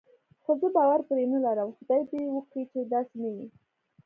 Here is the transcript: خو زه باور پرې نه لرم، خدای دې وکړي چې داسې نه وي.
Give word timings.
خو 0.43 0.51
زه 0.61 0.67
باور 0.75 0.99
پرې 1.09 1.25
نه 1.33 1.39
لرم، 1.45 1.69
خدای 1.77 2.01
دې 2.09 2.21
وکړي 2.35 2.63
چې 2.71 2.79
داسې 2.93 3.15
نه 3.23 3.29
وي. 3.35 3.47